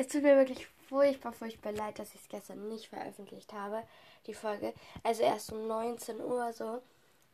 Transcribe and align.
Es 0.00 0.08
tut 0.08 0.22
mir 0.22 0.34
wirklich 0.34 0.66
furchtbar, 0.88 1.30
furchtbar 1.34 1.72
leid, 1.72 1.98
dass 1.98 2.14
ich 2.14 2.22
es 2.22 2.28
gestern 2.30 2.68
nicht 2.68 2.88
veröffentlicht 2.88 3.52
habe, 3.52 3.82
die 4.26 4.32
Folge. 4.32 4.72
Also 5.02 5.22
erst 5.22 5.52
um 5.52 5.66
19 5.66 6.22
Uhr 6.22 6.54
so. 6.54 6.80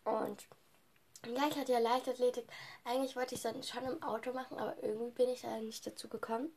Und 0.02 0.48
ja, 1.24 1.46
ich 1.48 1.56
hatte 1.56 1.71
ja 1.71 1.79
Leichtathletik. 1.79 2.44
Eigentlich 2.84 3.14
wollte 3.14 3.37
ich 3.37 3.44
es 3.44 3.52
dann 3.52 3.62
schon 3.62 3.84
im 3.84 4.02
Auto 4.02 4.32
machen, 4.32 4.58
aber 4.58 4.74
irgendwie 4.82 5.12
bin 5.12 5.29
ich 5.29 5.42
da 5.42 5.56
nicht 5.58 5.87
dazu 5.87 6.08
gekommen. 6.08 6.48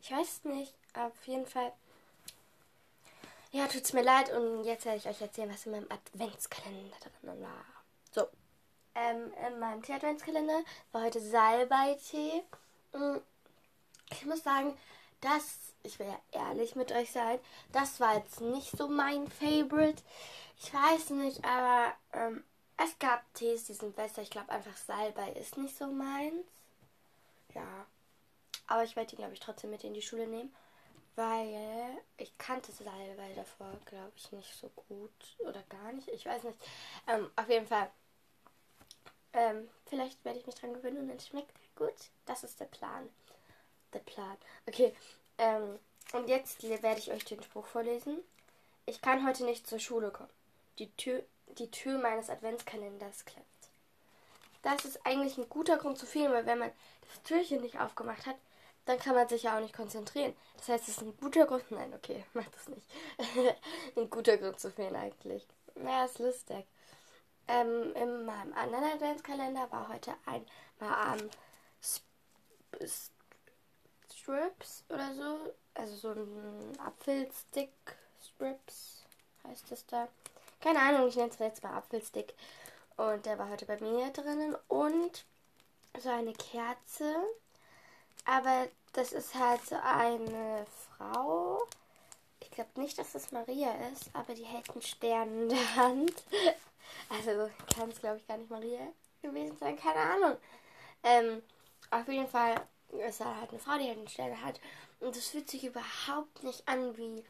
Ich 0.00 0.10
weiß 0.10 0.26
es 0.38 0.44
nicht. 0.44 0.72
Auf 0.94 1.26
jeden 1.26 1.44
Fall. 1.44 1.74
Ja, 3.52 3.66
tut 3.66 3.84
es 3.84 3.92
mir 3.92 4.02
leid. 4.02 4.32
Und 4.32 4.64
jetzt 4.64 4.86
werde 4.86 4.96
ich 4.96 5.08
euch 5.08 5.20
erzählen, 5.20 5.52
was 5.52 5.66
in 5.66 5.72
meinem 5.72 5.90
Adventskalender 5.90 6.96
drin 7.20 7.42
war. 7.42 7.66
So. 8.12 8.26
Ähm, 8.94 9.30
in 9.46 9.58
meinem 9.58 9.82
Tee-Adventskalender 9.82 10.62
war 10.92 11.02
heute 11.02 11.20
Salbei-Tee. 11.20 12.44
Mm, 12.94 13.18
ich 14.10 14.24
muss 14.24 14.42
sagen, 14.42 14.74
das, 15.20 15.74
ich 15.82 15.98
will 15.98 16.06
ja 16.06 16.20
ehrlich 16.32 16.76
mit 16.76 16.92
euch 16.92 17.10
sein, 17.12 17.38
das 17.72 18.00
war 18.00 18.16
jetzt 18.16 18.40
nicht 18.40 18.76
so 18.76 18.88
mein 18.88 19.28
Favorite. 19.28 20.02
Ich 20.58 20.72
weiß 20.72 21.10
nicht, 21.10 21.44
aber 21.44 21.94
ähm, 22.12 22.44
es 22.76 22.98
gab 22.98 23.22
Tees, 23.34 23.64
die 23.64 23.74
sind 23.74 23.96
besser. 23.96 24.22
Ich 24.22 24.30
glaube 24.30 24.50
einfach 24.50 24.76
Salbei 24.76 25.32
ist 25.32 25.56
nicht 25.56 25.76
so 25.76 25.86
meins. 25.86 26.46
Ja. 27.54 27.86
Aber 28.66 28.84
ich 28.84 28.96
werde 28.96 29.10
die, 29.10 29.16
glaube 29.16 29.34
ich, 29.34 29.40
trotzdem 29.40 29.70
mit 29.70 29.84
in 29.84 29.94
die 29.94 30.02
Schule 30.02 30.26
nehmen. 30.26 30.54
Weil 31.16 31.98
ich 32.16 32.36
kannte 32.38 32.72
Salbei 32.72 33.32
davor, 33.34 33.72
glaube 33.84 34.12
ich, 34.16 34.32
nicht 34.32 34.54
so 34.54 34.70
gut. 34.88 35.36
Oder 35.40 35.62
gar 35.64 35.92
nicht. 35.92 36.08
Ich 36.08 36.24
weiß 36.24 36.44
nicht. 36.44 36.58
Ähm, 37.06 37.30
auf 37.36 37.48
jeden 37.48 37.66
Fall. 37.66 37.90
Ähm, 39.32 39.68
vielleicht 39.86 40.24
werde 40.24 40.38
ich 40.38 40.46
mich 40.46 40.54
dran 40.54 40.72
gewöhnen 40.72 41.10
und 41.10 41.16
es 41.16 41.28
schmeckt 41.28 41.56
gut. 41.76 41.94
Das 42.26 42.44
ist 42.44 42.60
der 42.60 42.66
Plan. 42.66 43.08
Der 43.92 44.00
Plan. 44.00 44.36
Okay. 44.66 44.94
Ähm, 45.38 45.78
und 46.12 46.28
jetzt 46.28 46.62
werde 46.62 46.98
ich 46.98 47.10
euch 47.10 47.24
den 47.24 47.42
Spruch 47.42 47.66
vorlesen. 47.66 48.18
Ich 48.86 49.00
kann 49.00 49.26
heute 49.26 49.44
nicht 49.44 49.66
zur 49.66 49.78
Schule 49.78 50.10
kommen. 50.10 50.30
Die 50.78 50.90
Tür 50.96 51.22
die 51.58 51.70
Tür 51.70 51.98
meines 51.98 52.30
Adventskalenders 52.30 53.24
klemmt. 53.24 53.46
Das 54.62 54.84
ist 54.84 55.04
eigentlich 55.06 55.38
ein 55.38 55.48
guter 55.48 55.78
Grund 55.78 55.98
zu 55.98 56.06
fehlen, 56.06 56.32
weil 56.32 56.46
wenn 56.46 56.58
man 56.58 56.70
das 57.08 57.22
Türchen 57.22 57.62
nicht 57.62 57.80
aufgemacht 57.80 58.26
hat, 58.26 58.36
dann 58.84 58.98
kann 58.98 59.14
man 59.14 59.28
sich 59.28 59.44
ja 59.44 59.56
auch 59.56 59.60
nicht 59.60 59.74
konzentrieren. 59.74 60.34
Das 60.56 60.68
heißt, 60.68 60.88
es 60.88 60.96
ist 60.96 61.02
ein 61.02 61.16
guter 61.16 61.46
Grund. 61.46 61.70
Nein, 61.70 61.92
okay, 61.94 62.24
mach 62.34 62.46
das 62.48 62.68
nicht. 62.68 62.86
ein 63.96 64.10
guter 64.10 64.36
Grund 64.36 64.60
zu 64.60 64.70
fehlen 64.70 64.96
eigentlich. 64.96 65.46
Ja, 65.82 66.04
ist 66.04 66.18
lustig. 66.18 66.66
Ähm, 67.48 67.94
in 67.94 68.24
meinem 68.24 68.52
anderen 68.52 68.84
Adventskalender 68.84 69.70
war 69.70 69.88
heute 69.88 70.14
ein 70.26 70.46
mal 70.78 71.18
ähm, 71.18 71.30
Strips 74.20 74.84
oder 74.88 75.14
so. 75.14 75.52
Also 75.74 75.96
so 75.96 76.10
ein 76.12 76.78
Apfelstick 76.84 77.72
Strips 78.22 79.04
heißt 79.46 79.72
es 79.72 79.86
da. 79.86 80.08
Keine 80.60 80.80
Ahnung, 80.80 81.08
ich 81.08 81.16
nenne 81.16 81.30
es 81.30 81.38
jetzt 81.38 81.62
mal 81.62 81.76
Apfelstick. 81.76 82.34
Und 82.96 83.24
der 83.24 83.38
war 83.38 83.48
heute 83.48 83.66
bei 83.66 83.78
mir 83.80 84.10
drinnen. 84.10 84.56
Und 84.68 85.24
so 85.98 86.10
eine 86.10 86.32
Kerze. 86.34 87.14
Aber 88.26 88.68
das 88.92 89.12
ist 89.12 89.34
halt 89.34 89.64
so 89.66 89.76
eine 89.76 90.66
Frau. 90.98 91.66
Ich 92.40 92.50
glaube 92.50 92.80
nicht, 92.80 92.98
dass 92.98 93.12
das 93.12 93.32
Maria 93.32 93.72
ist, 93.92 94.10
aber 94.12 94.34
die 94.34 94.44
hält 94.44 94.70
einen 94.70 94.82
Stern 94.82 95.42
in 95.42 95.48
der 95.48 95.76
Hand. 95.76 96.12
Also 97.08 97.48
kann 97.72 97.88
es, 97.90 98.00
glaube 98.00 98.16
ich, 98.16 98.26
gar 98.26 98.36
nicht 98.36 98.50
Maria 98.50 98.80
gewesen 99.22 99.56
sein. 99.58 99.76
Keine 99.76 100.00
Ahnung. 100.00 100.36
Ähm, 101.04 101.42
auf 101.90 102.08
jeden 102.08 102.28
Fall 102.28 102.54
ist 102.98 103.20
halt 103.20 103.50
eine 103.50 103.58
Frau, 103.58 103.78
die 103.78 103.88
halt 103.88 103.98
in 103.98 104.26
der 104.26 104.42
Hand. 104.42 104.60
Und 105.00 105.16
das 105.16 105.28
fühlt 105.28 105.48
sich 105.48 105.64
überhaupt 105.64 106.42
nicht 106.42 106.66
an 106.68 106.96
wie 106.96 107.24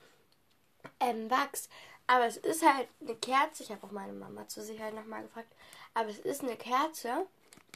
ähm, 1.01 1.31
Wachs. 1.31 1.69
Aber 2.07 2.27
es 2.27 2.37
ist 2.37 2.65
halt 2.65 2.89
eine 3.01 3.15
Kerze. 3.17 3.63
Ich 3.63 3.71
habe 3.71 3.87
auch 3.87 3.93
meine 3.93 4.13
Mama 4.13 4.49
zur 4.49 4.65
Sicherheit 4.65 4.95
nochmal 4.95 5.23
gefragt. 5.23 5.53
Aber 5.95 6.09
es 6.09 6.19
ist 6.19 6.43
eine 6.43 6.57
Kerze. 6.57 7.27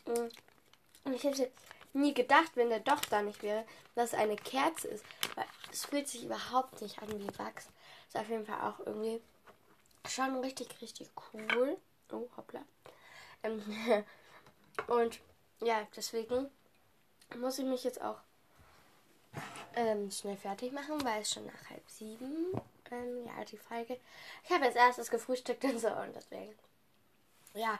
Und 0.04 1.14
ich 1.14 1.22
hätte 1.22 1.50
nie 1.92 2.14
gedacht, 2.14 2.52
wenn 2.56 2.70
der 2.70 2.80
doch 2.80 3.00
da 3.04 3.22
nicht 3.22 3.42
wäre, 3.42 3.64
dass 3.94 4.12
es 4.12 4.18
eine 4.18 4.36
Kerze 4.36 4.88
ist. 4.88 5.04
Weil 5.36 5.46
es 5.70 5.84
fühlt 5.84 6.08
sich 6.08 6.24
überhaupt 6.24 6.82
nicht 6.82 7.00
an 7.00 7.08
wie 7.18 7.38
Wachs. 7.38 7.68
Ist 8.08 8.16
auf 8.16 8.28
jeden 8.28 8.46
Fall 8.46 8.60
auch 8.60 8.84
irgendwie 8.84 9.20
schon 10.08 10.40
richtig, 10.40 10.80
richtig 10.80 11.10
cool. 11.32 11.76
Oh, 12.12 12.28
hoppla. 12.36 12.64
Ähm, 13.42 13.62
und 14.88 15.20
ja, 15.62 15.86
deswegen 15.96 16.50
muss 17.36 17.58
ich 17.58 17.64
mich 17.64 17.84
jetzt 17.84 18.00
auch 18.00 18.18
ähm, 19.76 20.10
schnell 20.10 20.36
fertig 20.36 20.72
machen, 20.72 21.04
weil 21.04 21.22
es 21.22 21.32
schon 21.32 21.46
nach 21.46 21.70
halb 21.70 21.88
sieben 21.88 22.52
ähm, 22.90 23.26
ja, 23.26 23.44
die 23.44 23.58
Folge. 23.58 23.98
Ich 24.44 24.50
habe 24.50 24.64
als 24.64 24.76
erstes 24.76 25.10
gefrühstückt 25.10 25.64
und 25.64 25.78
so 25.78 25.88
und 25.88 26.14
deswegen, 26.14 26.54
ja, 27.54 27.78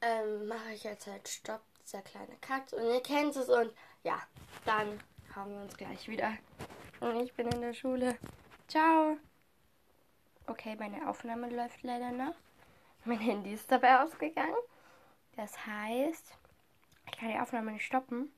ähm, 0.00 0.46
mache 0.46 0.72
ich 0.72 0.84
jetzt 0.84 1.06
halt 1.06 1.28
Stopp, 1.28 1.62
dieser 1.84 2.02
kleine 2.02 2.36
Cut 2.40 2.72
und 2.72 2.84
ihr 2.84 3.02
kennt 3.02 3.36
es 3.36 3.48
und 3.48 3.72
ja, 4.02 4.20
dann 4.64 5.00
haben 5.34 5.52
wir 5.52 5.62
uns 5.62 5.76
gleich 5.76 6.08
wieder. 6.08 6.32
Und 7.00 7.20
ich 7.20 7.32
bin 7.34 7.48
in 7.48 7.60
der 7.60 7.74
Schule. 7.74 8.16
Ciao. 8.66 9.16
Okay, 10.46 10.76
meine 10.76 11.08
Aufnahme 11.08 11.48
läuft 11.50 11.82
leider 11.82 12.10
noch. 12.10 12.34
Mein 13.04 13.18
Handy 13.18 13.52
ist 13.52 13.70
dabei 13.70 14.02
ausgegangen. 14.02 14.56
Das 15.36 15.66
heißt, 15.66 16.34
ich 17.06 17.18
kann 17.18 17.28
die 17.28 17.38
Aufnahme 17.38 17.72
nicht 17.72 17.86
stoppen. 17.86 18.32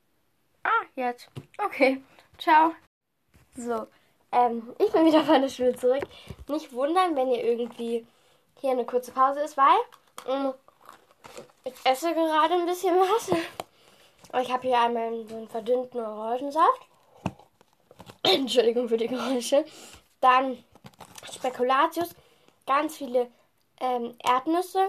Ah, 0.63 0.85
jetzt. 0.95 1.29
Okay. 1.57 2.01
Ciao. 2.37 2.73
So, 3.55 3.87
ähm, 4.31 4.73
ich 4.79 4.91
bin 4.91 5.05
wieder 5.05 5.23
von 5.23 5.41
der 5.41 5.49
Schule 5.49 5.75
zurück. 5.75 6.03
Nicht 6.47 6.71
wundern, 6.73 7.15
wenn 7.15 7.29
ihr 7.29 7.43
irgendwie 7.43 8.05
hier 8.59 8.71
eine 8.71 8.85
kurze 8.85 9.11
Pause 9.11 9.41
ist, 9.41 9.57
weil 9.57 9.77
ähm, 10.27 10.53
ich 11.63 11.73
esse 11.83 12.13
gerade 12.13 12.53
ein 12.53 12.65
bisschen 12.65 12.95
was. 12.95 13.31
Ich 14.41 14.51
habe 14.51 14.67
hier 14.67 14.79
einmal 14.79 15.25
so 15.27 15.35
einen 15.35 15.49
verdünnten 15.49 15.99
Orangensaft. 15.99 16.87
Entschuldigung 18.23 18.87
für 18.87 18.97
die 18.97 19.07
Geräusche. 19.07 19.65
Dann 20.21 20.63
Spekulatius, 21.31 22.09
ganz 22.65 22.97
viele 22.97 23.29
ähm, 23.79 24.15
Erdnüsse 24.23 24.85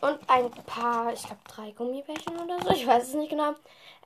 und 0.00 0.18
ein 0.28 0.50
paar, 0.64 1.12
ich 1.12 1.22
glaube 1.22 1.40
drei 1.48 1.70
Gummibärchen 1.72 2.38
oder 2.38 2.60
so. 2.60 2.70
Ich 2.70 2.86
weiß 2.86 3.08
es 3.08 3.14
nicht 3.14 3.30
genau. 3.30 3.54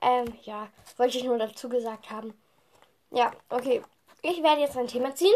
Ähm, 0.01 0.33
ja, 0.43 0.69
wollte 0.97 1.19
ich 1.19 1.25
nur 1.25 1.39
dazu 1.39 1.69
gesagt 1.69 2.11
haben. 2.11 2.35
Ja, 3.11 3.33
okay. 3.49 3.83
Ich 4.23 4.43
werde 4.43 4.61
jetzt 4.61 4.77
ein 4.77 4.87
Thema 4.87 5.15
ziehen. 5.15 5.35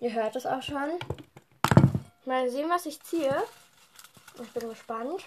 Ihr 0.00 0.12
hört 0.12 0.36
es 0.36 0.46
auch 0.46 0.62
schon. 0.62 0.98
Mal 2.24 2.50
sehen, 2.50 2.68
was 2.68 2.86
ich 2.86 3.00
ziehe. 3.02 3.34
Ich 4.42 4.50
bin 4.50 4.68
gespannt. 4.68 5.24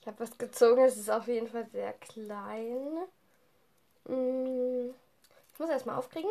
Ich 0.00 0.06
habe 0.06 0.18
was 0.20 0.36
gezogen. 0.36 0.84
Es 0.84 0.96
ist 0.96 1.10
auf 1.10 1.28
jeden 1.28 1.46
Fall 1.46 1.66
sehr 1.70 1.92
klein. 1.92 2.98
Hm, 4.06 4.94
ich 5.52 5.58
muss 5.58 5.70
erstmal 5.70 5.96
aufkriegen. 5.96 6.30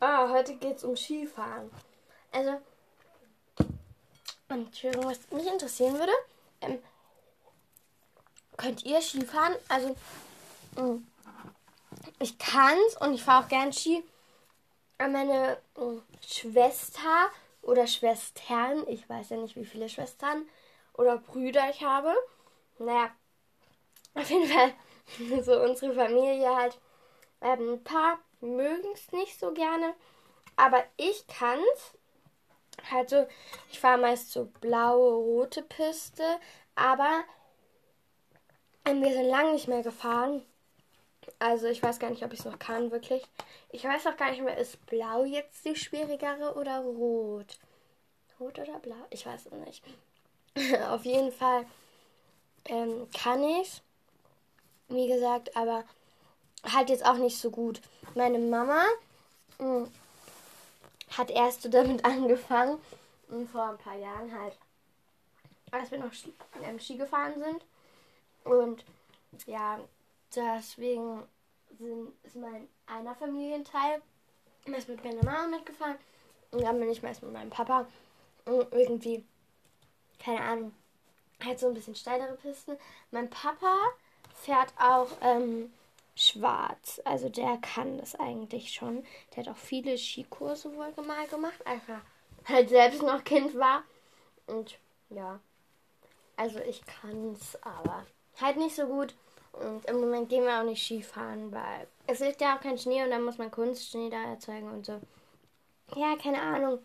Ah, 0.00 0.28
heute 0.30 0.54
geht 0.54 0.76
es 0.76 0.84
um 0.84 0.96
Skifahren. 0.96 1.70
Also, 2.30 2.60
Entschuldigung, 4.48 5.10
was 5.10 5.30
mich 5.30 5.46
interessieren 5.46 5.98
würde. 5.98 6.12
Ähm, 6.60 6.78
Könnt 8.56 8.84
ihr 8.84 9.00
Ski 9.00 9.24
fahren? 9.24 9.54
Also, 9.68 9.96
mm, 10.76 11.06
ich 12.18 12.38
kann's 12.38 12.96
und 13.00 13.14
ich 13.14 13.22
fahre 13.22 13.44
auch 13.44 13.48
gern 13.48 13.72
Ski. 13.72 14.04
Meine 14.98 15.58
mm, 15.76 15.98
Schwester 16.26 17.30
oder 17.62 17.86
Schwestern, 17.86 18.86
ich 18.88 19.08
weiß 19.08 19.30
ja 19.30 19.36
nicht, 19.36 19.56
wie 19.56 19.64
viele 19.64 19.88
Schwestern 19.88 20.48
oder 20.94 21.18
Brüder 21.18 21.70
ich 21.70 21.82
habe. 21.84 22.14
Naja, 22.78 23.10
auf 24.14 24.28
jeden 24.28 24.48
Fall 24.48 24.72
so 25.42 25.60
unsere 25.60 25.94
Familie 25.94 26.54
halt. 26.54 26.78
Ähm, 27.40 27.74
ein 27.74 27.84
paar 27.84 28.18
mögen 28.40 28.88
es 28.94 29.12
nicht 29.12 29.38
so 29.38 29.52
gerne, 29.52 29.94
aber 30.56 30.84
ich 30.96 31.26
kann's. 31.26 31.94
Halt 32.90 33.10
so, 33.10 33.26
ich 33.72 33.80
fahre 33.80 34.00
meist 34.00 34.30
so 34.30 34.46
blaue, 34.60 35.14
rote 35.14 35.62
Piste, 35.62 36.22
aber 36.76 37.24
wir 38.84 39.12
sind 39.12 39.28
lange 39.28 39.52
nicht 39.52 39.66
mehr 39.66 39.82
gefahren. 39.82 40.44
Also 41.40 41.66
ich 41.66 41.82
weiß 41.82 41.98
gar 41.98 42.10
nicht, 42.10 42.22
ob 42.22 42.32
ich 42.32 42.38
es 42.38 42.44
noch 42.44 42.58
kann, 42.58 42.92
wirklich. 42.92 43.24
Ich 43.70 43.84
weiß 43.84 44.06
auch 44.06 44.16
gar 44.16 44.30
nicht 44.30 44.42
mehr, 44.42 44.56
ist 44.56 44.84
blau 44.86 45.24
jetzt 45.24 45.64
die 45.64 45.74
schwierigere 45.74 46.54
oder 46.54 46.78
rot? 46.78 47.58
Rot 48.38 48.60
oder 48.60 48.78
blau? 48.78 48.96
Ich 49.10 49.26
weiß 49.26 49.46
es 49.46 49.52
nicht. 49.52 49.84
Auf 50.88 51.04
jeden 51.04 51.32
Fall 51.32 51.66
ähm, 52.66 53.08
kann 53.12 53.42
ich 53.42 53.82
wie 54.88 55.06
gesagt, 55.06 55.54
aber 55.56 55.84
halt 56.64 56.90
jetzt 56.90 57.04
auch 57.04 57.16
nicht 57.16 57.38
so 57.38 57.50
gut. 57.50 57.80
Meine 58.14 58.38
Mama 58.38 58.84
mh, 59.58 59.64
hm, 59.64 59.92
hat 61.16 61.30
erst 61.30 61.62
so 61.62 61.68
damit 61.68 62.04
angefangen, 62.04 62.78
mh, 63.28 63.36
hm, 63.36 63.48
vor 63.48 63.70
ein 63.70 63.78
paar 63.78 63.96
Jahren 63.96 64.32
halt, 64.32 64.56
als 65.70 65.90
wir 65.90 65.98
noch 65.98 66.12
Ski, 66.12 66.32
ähm, 66.62 66.80
Ski 66.80 66.96
gefahren 66.96 67.34
sind. 67.38 67.64
Und 68.44 68.84
ja, 69.46 69.78
deswegen 70.34 71.22
sind, 71.78 72.12
ist 72.24 72.36
mein 72.36 72.68
einer 72.86 73.14
Familienteil 73.14 74.00
meist 74.66 74.88
mit 74.88 75.02
meiner 75.04 75.24
Mama 75.24 75.46
mitgefahren 75.46 75.96
und 76.50 76.62
dann 76.62 76.78
bin 76.78 76.90
ich 76.90 77.02
meist 77.02 77.22
mit 77.22 77.32
meinem 77.32 77.50
Papa 77.50 77.86
und 78.44 78.72
irgendwie, 78.72 79.24
keine 80.18 80.40
Ahnung, 80.40 80.74
halt 81.44 81.58
so 81.58 81.68
ein 81.68 81.74
bisschen 81.74 81.94
steilere 81.94 82.34
Pisten. 82.36 82.76
Mein 83.10 83.30
Papa 83.30 83.76
fährt 84.34 84.72
auch 84.78 85.08
ähm, 85.20 85.72
schwarz, 86.18 87.00
also 87.04 87.28
der 87.28 87.58
kann 87.58 87.98
das 87.98 88.14
eigentlich 88.16 88.72
schon. 88.72 89.04
Der 89.34 89.44
hat 89.44 89.52
auch 89.52 89.56
viele 89.56 89.96
Skikurse 89.96 90.74
wohl 90.74 90.92
mal 91.04 91.26
gemacht, 91.28 91.64
als 91.64 91.82
er 91.88 92.02
halt 92.46 92.68
selbst 92.68 93.02
noch 93.02 93.22
Kind 93.24 93.56
war. 93.56 93.84
Und 94.46 94.78
ja, 95.10 95.38
also 96.36 96.58
ich 96.60 96.84
kann 96.86 97.32
es, 97.32 97.60
aber 97.62 98.04
halt 98.40 98.56
nicht 98.56 98.74
so 98.74 98.86
gut. 98.86 99.14
Und 99.52 99.84
im 99.86 100.00
Moment 100.00 100.28
gehen 100.28 100.44
wir 100.44 100.60
auch 100.60 100.64
nicht 100.64 100.84
Skifahren, 100.84 101.52
weil 101.52 101.86
es 102.06 102.20
liegt 102.20 102.40
ja 102.40 102.56
auch 102.56 102.60
kein 102.60 102.78
Schnee 102.78 103.02
und 103.02 103.10
dann 103.10 103.24
muss 103.24 103.38
man 103.38 103.50
Kunstschnee 103.50 104.10
da 104.10 104.22
erzeugen 104.24 104.70
und 104.70 104.86
so. 104.86 105.00
Ja, 105.94 106.16
keine 106.16 106.40
Ahnung. 106.40 106.78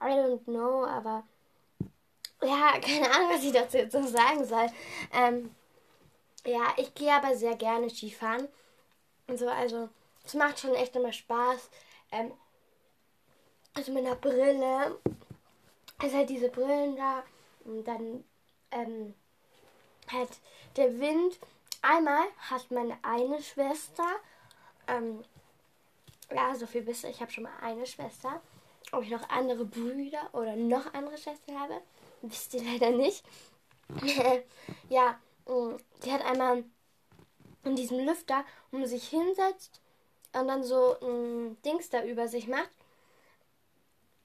I 0.00 0.10
don't 0.10 0.44
know, 0.44 0.84
aber 0.84 1.24
ja, 2.42 2.72
keine 2.80 3.10
Ahnung, 3.10 3.30
was 3.32 3.44
ich 3.44 3.52
dazu 3.52 3.78
jetzt 3.78 3.92
so 3.92 4.02
sagen 4.02 4.44
soll. 4.44 4.66
Ähm, 5.12 5.50
ja, 6.44 6.74
ich 6.76 6.94
gehe 6.94 7.12
aber 7.12 7.34
sehr 7.34 7.56
gerne 7.56 7.90
Skifahren. 7.90 8.48
Und 9.26 9.38
so, 9.38 9.48
also, 9.48 9.88
es 10.24 10.34
macht 10.34 10.60
schon 10.60 10.74
echt 10.74 10.94
immer 10.96 11.12
Spaß. 11.12 11.70
Ähm, 12.12 12.32
also 13.74 13.92
mit 13.92 14.06
einer 14.06 14.16
Brille. 14.16 14.98
Also 15.98 16.16
halt 16.16 16.30
diese 16.30 16.48
Brillen 16.48 16.96
da. 16.96 17.22
Und 17.64 17.84
dann 17.84 18.24
ähm, 18.70 19.14
hat 20.08 20.28
der 20.76 20.98
Wind 20.98 21.38
einmal 21.82 22.26
hat 22.38 22.70
meine 22.70 22.96
eine 23.02 23.42
Schwester, 23.42 24.06
ähm, 24.88 25.24
ja, 26.34 26.54
so 26.54 26.66
viel 26.66 26.86
wisst 26.86 27.04
ihr, 27.04 27.10
ich 27.10 27.20
habe 27.20 27.30
schon 27.30 27.44
mal 27.44 27.52
eine 27.60 27.86
Schwester. 27.86 28.40
Ob 28.92 29.02
ich 29.02 29.10
noch 29.10 29.28
andere 29.28 29.64
Brüder 29.64 30.28
oder 30.32 30.54
noch 30.54 30.92
andere 30.94 31.18
Schwestern 31.18 31.58
habe, 31.58 31.80
wisst 32.22 32.54
ihr 32.54 32.62
leider 32.62 32.90
nicht. 32.90 33.24
ja, 34.88 35.18
mm, 35.46 35.76
die 36.04 36.12
hat 36.12 36.24
einmal 36.24 36.64
in 37.66 37.76
diesem 37.76 37.98
Lüfter, 37.98 38.44
man 38.70 38.86
sich 38.86 39.08
hinsetzt 39.08 39.80
und 40.32 40.48
dann 40.48 40.62
so 40.62 40.96
ein 41.00 41.60
Dings 41.62 41.90
da 41.90 42.04
über 42.04 42.28
sich 42.28 42.46
macht 42.48 42.70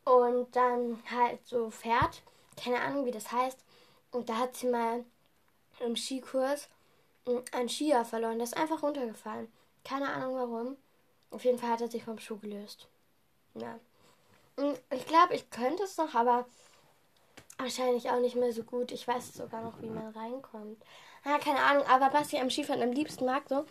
und 0.05 0.55
dann 0.55 1.01
halt 1.09 1.45
so 1.45 1.69
fährt. 1.69 2.21
Keine 2.61 2.81
Ahnung, 2.81 3.05
wie 3.05 3.11
das 3.11 3.31
heißt. 3.31 3.59
Und 4.11 4.29
da 4.29 4.37
hat 4.37 4.55
sie 4.55 4.67
mal 4.67 5.05
im 5.79 5.95
Skikurs 5.95 6.69
ein 7.51 7.69
Skier 7.69 8.03
verloren. 8.05 8.37
Der 8.37 8.43
ist 8.43 8.57
einfach 8.57 8.83
runtergefallen. 8.83 9.51
Keine 9.83 10.09
Ahnung 10.11 10.35
warum. 10.35 10.77
Auf 11.31 11.43
jeden 11.45 11.57
Fall 11.57 11.69
hat 11.69 11.81
er 11.81 11.87
sich 11.87 12.03
vom 12.03 12.19
Schuh 12.19 12.37
gelöst. 12.37 12.87
Ja. 13.55 13.79
Ich 14.91 15.07
glaube, 15.07 15.33
ich 15.33 15.49
könnte 15.49 15.83
es 15.83 15.97
noch, 15.97 16.13
aber 16.13 16.45
wahrscheinlich 17.57 18.09
auch 18.09 18.19
nicht 18.19 18.35
mehr 18.35 18.51
so 18.51 18.63
gut. 18.63 18.91
Ich 18.91 19.07
weiß 19.07 19.33
sogar 19.33 19.61
noch, 19.61 19.81
wie 19.81 19.89
man 19.89 20.09
reinkommt. 20.09 20.83
Ja, 21.25 21.37
keine 21.37 21.59
Ahnung, 21.59 21.85
aber 21.85 22.11
was 22.13 22.33
ich 22.33 22.39
am 22.39 22.49
Skifahren 22.49 22.81
am 22.81 22.91
liebsten 22.91 23.25
mag, 23.25 23.43
so. 23.47 23.65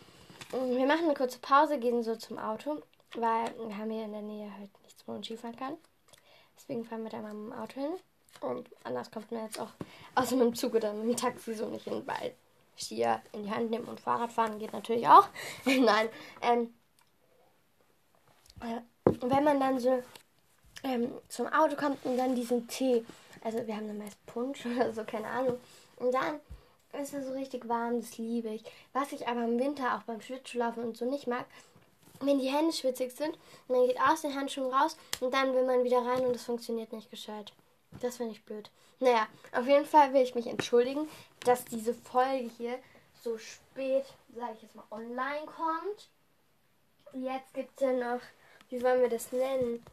Wir 0.53 0.87
machen 0.87 1.05
eine 1.05 1.15
kurze 1.15 1.39
Pause, 1.39 1.79
gehen 1.79 2.03
so 2.03 2.17
zum 2.17 2.39
Auto, 2.39 2.83
weil 3.15 3.55
wir 3.59 3.77
haben 3.77 3.91
hier 3.91 4.05
in 4.05 4.13
der 4.13 4.23
Nähe 4.23 4.53
halt 4.53 4.71
nichts, 4.83 5.03
wo 5.07 5.13
man 5.13 5.23
Skifahren 5.23 5.57
kann. 5.57 5.77
Deswegen 6.57 6.85
fahren 6.85 7.03
wir 7.03 7.11
da 7.11 7.21
mal 7.21 7.35
mit 7.35 7.53
dem 7.53 7.59
Auto 7.59 7.81
hin. 7.81 7.93
Und 8.41 8.69
anders 8.85 9.11
kommt 9.11 9.31
man 9.33 9.45
jetzt 9.45 9.61
auch 9.61 9.71
außer 10.15 10.37
mit 10.37 10.47
dem 10.47 10.55
Zug 10.55 10.75
oder 10.75 10.93
mit 10.93 11.09
dem 11.09 11.17
Taxi 11.17 11.55
so 11.55 11.67
nicht 11.67 11.85
hin, 11.85 12.03
weil 12.07 12.35
Skier 12.77 13.21
in 13.33 13.45
die 13.45 13.51
Hand 13.51 13.71
nehmen 13.71 13.87
und 13.87 14.01
Fahrrad 14.01 14.33
fahren 14.33 14.59
geht 14.59 14.73
natürlich 14.73 15.07
auch. 15.07 15.29
Nein. 15.65 16.09
Ähm, 16.43 16.75
äh, 18.61 18.81
wenn 19.05 19.45
man 19.45 19.61
dann 19.61 19.79
so 19.79 20.03
ähm, 20.83 21.13
zum 21.29 21.47
Auto 21.49 21.77
kommt 21.77 22.05
und 22.05 22.17
dann 22.17 22.35
diesen 22.35 22.67
Tee, 22.69 23.05
also 23.43 23.67
wir 23.67 23.77
haben 23.77 23.87
dann 23.87 23.99
meist 23.99 24.25
Punsch 24.27 24.65
oder 24.67 24.93
so, 24.93 25.05
keine 25.05 25.27
Ahnung. 25.27 25.59
Und 25.97 26.15
dann 26.15 26.41
ist 26.99 27.15
er 27.15 27.23
so 27.23 27.33
richtig 27.33 27.69
warm, 27.69 28.01
das 28.01 28.19
liebe 28.19 28.49
ich. 28.49 28.65
Was 28.93 29.13
ich 29.13 29.29
aber 29.29 29.45
im 29.45 29.59
Winter 29.59 29.97
auch 29.97 30.03
beim 30.03 30.21
Schlittschuhlaufen 30.21 30.85
und 30.85 30.97
so 30.97 31.05
nicht 31.05 31.27
mag, 31.27 31.47
wenn 32.21 32.39
die 32.39 32.49
Hände 32.49 32.73
schwitzig 32.73 33.13
sind, 33.13 33.39
man 33.69 33.87
geht 33.87 34.01
aus 34.01 34.23
den 34.23 34.35
Handschuhen 34.35 34.73
raus 34.73 34.97
und 35.21 35.33
dann 35.33 35.55
will 35.55 35.65
man 35.65 35.85
wieder 35.85 36.05
rein 36.05 36.25
und 36.27 36.37
es 36.37 36.45
funktioniert 36.45 36.93
nicht 36.93 37.11
gescheit. 37.11 37.53
Das 38.01 38.19
finde 38.19 38.33
ich 38.33 38.45
blöd. 38.45 38.71
Naja, 38.99 39.27
auf 39.53 39.67
jeden 39.67 39.87
Fall 39.87 40.13
will 40.13 40.23
ich 40.23 40.35
mich 40.35 40.47
entschuldigen, 40.47 41.09
dass 41.45 41.65
diese 41.65 41.95
Folge 41.95 42.51
hier 42.59 42.79
so 43.23 43.39
spät, 43.39 44.05
sage 44.35 44.53
ich 44.57 44.63
jetzt 44.63 44.75
mal, 44.75 44.85
online 44.91 45.47
kommt. 45.47 46.09
Jetzt 47.13 47.55
gibt 47.55 47.71
es 47.75 47.81
ja 47.81 47.93
noch, 47.93 48.21
wie 48.69 48.83
wollen 48.83 49.01
wir 49.01 49.09
das 49.09 49.33
nennen? 49.33 49.85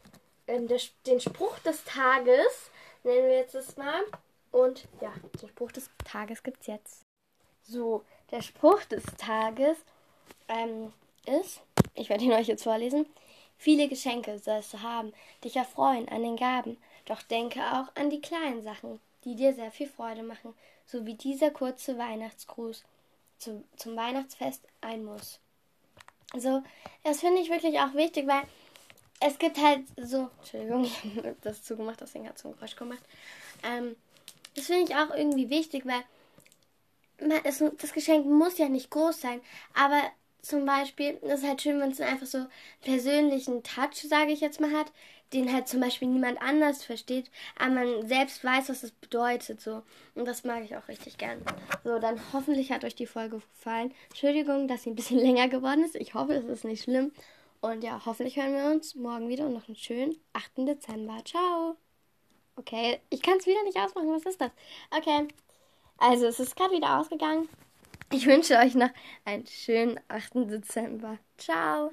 Ähm, 0.46 0.68
den 1.06 1.20
Spruch 1.20 1.58
des 1.60 1.84
Tages 1.84 2.70
nennen 3.02 3.28
wir 3.28 3.36
jetzt 3.38 3.54
das 3.54 3.76
mal. 3.76 4.02
Und 4.58 4.88
ja, 5.00 5.12
den 5.40 5.48
Spruch 5.48 5.70
des 5.70 5.88
Tages 6.04 6.42
gibt 6.42 6.62
es 6.62 6.66
jetzt. 6.66 7.02
So, 7.62 8.02
der 8.32 8.42
Spruch 8.42 8.82
des 8.86 9.04
Tages 9.16 9.76
ähm, 10.48 10.92
ist, 11.26 11.60
ich 11.94 12.08
werde 12.08 12.24
ihn 12.24 12.32
euch 12.32 12.48
jetzt 12.48 12.64
vorlesen. 12.64 13.06
Viele 13.56 13.88
Geschenke 13.88 14.36
sollst 14.40 14.74
du 14.74 14.82
haben, 14.82 15.12
dich 15.44 15.54
erfreuen 15.54 16.08
an 16.08 16.22
den 16.22 16.34
Gaben, 16.34 16.76
doch 17.04 17.22
denke 17.22 17.60
auch 17.60 17.94
an 17.94 18.10
die 18.10 18.20
kleinen 18.20 18.60
Sachen, 18.62 18.98
die 19.22 19.36
dir 19.36 19.54
sehr 19.54 19.70
viel 19.70 19.86
Freude 19.86 20.24
machen, 20.24 20.54
so 20.86 21.06
wie 21.06 21.14
dieser 21.14 21.52
kurze 21.52 21.96
Weihnachtsgruß 21.96 22.82
zu, 23.38 23.62
zum 23.76 23.94
Weihnachtsfest 23.94 24.66
ein 24.80 25.04
Muss. 25.04 25.38
So, 26.36 26.64
das 27.04 27.20
finde 27.20 27.42
ich 27.42 27.50
wirklich 27.50 27.78
auch 27.78 27.94
wichtig, 27.94 28.26
weil 28.26 28.42
es 29.20 29.38
gibt 29.38 29.58
halt 29.58 29.84
so, 29.96 30.30
Entschuldigung, 30.40 30.84
ich 31.04 31.16
habe 31.16 31.36
das 31.42 31.62
zugemacht, 31.62 32.00
deswegen 32.00 32.28
hat 32.28 32.34
es 32.34 32.42
so 32.42 32.48
ein 32.48 32.54
Geräusch 32.54 32.74
gemacht. 32.74 33.02
Ähm, 33.62 33.94
das 34.58 34.66
finde 34.66 34.84
ich 34.84 34.96
auch 34.96 35.14
irgendwie 35.14 35.50
wichtig, 35.50 35.86
weil 35.86 36.02
man, 37.20 37.40
es, 37.44 37.62
das 37.78 37.92
Geschenk 37.92 38.26
muss 38.26 38.58
ja 38.58 38.68
nicht 38.68 38.90
groß 38.90 39.20
sein, 39.20 39.40
aber 39.74 40.02
zum 40.42 40.64
Beispiel 40.64 41.18
ist 41.22 41.44
halt 41.44 41.62
schön, 41.62 41.80
wenn 41.80 41.90
es 41.90 42.00
einfach 42.00 42.26
so 42.26 42.46
persönlichen 42.82 43.62
Touch, 43.62 44.02
sage 44.08 44.32
ich 44.32 44.40
jetzt 44.40 44.60
mal, 44.60 44.72
hat, 44.72 44.92
den 45.32 45.52
halt 45.52 45.68
zum 45.68 45.80
Beispiel 45.80 46.08
niemand 46.08 46.40
anders 46.40 46.84
versteht, 46.84 47.30
aber 47.58 47.72
man 47.72 48.08
selbst 48.08 48.42
weiß, 48.42 48.68
was 48.70 48.80
das 48.80 48.92
bedeutet, 48.92 49.60
so. 49.60 49.82
Und 50.14 50.26
das 50.26 50.44
mag 50.44 50.64
ich 50.64 50.76
auch 50.76 50.88
richtig 50.88 51.18
gern. 51.18 51.42
So, 51.84 51.98
dann 51.98 52.18
hoffentlich 52.32 52.72
hat 52.72 52.84
euch 52.84 52.94
die 52.94 53.06
Folge 53.06 53.40
gefallen. 53.40 53.92
Entschuldigung, 54.08 54.68
dass 54.68 54.84
sie 54.84 54.90
ein 54.90 54.96
bisschen 54.96 55.18
länger 55.22 55.48
geworden 55.48 55.84
ist. 55.84 55.96
Ich 55.96 56.14
hoffe, 56.14 56.32
es 56.34 56.44
ist 56.46 56.64
nicht 56.64 56.84
schlimm. 56.84 57.12
Und 57.60 57.82
ja, 57.84 58.00
hoffentlich 58.06 58.36
hören 58.36 58.54
wir 58.54 58.70
uns 58.70 58.94
morgen 58.94 59.28
wieder 59.28 59.46
und 59.46 59.54
noch 59.54 59.68
einen 59.68 59.76
schönen 59.76 60.16
8. 60.32 60.66
Dezember. 60.66 61.18
Ciao. 61.24 61.76
Okay, 62.58 63.00
ich 63.08 63.22
kann 63.22 63.38
es 63.38 63.46
wieder 63.46 63.62
nicht 63.62 63.76
ausmachen. 63.76 64.10
Was 64.10 64.26
ist 64.26 64.40
das? 64.40 64.50
Okay. 64.90 65.28
Also, 65.96 66.26
es 66.26 66.40
ist 66.40 66.56
gerade 66.56 66.74
wieder 66.74 66.98
ausgegangen. 66.98 67.48
Ich 68.10 68.26
wünsche 68.26 68.56
euch 68.56 68.74
noch 68.74 68.90
einen 69.24 69.46
schönen 69.46 70.00
8. 70.08 70.50
Dezember. 70.50 71.18
Ciao. 71.36 71.92